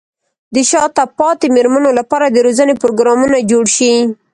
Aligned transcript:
د 0.53 0.55
شاته 0.69 1.03
پاتې 1.17 1.45
مېرمنو 1.55 1.89
لپاره 1.99 2.25
د 2.29 2.37
روزنې 2.45 2.73
پروګرامونه 2.81 3.37
جوړ 3.51 3.65
شي. 3.77 3.93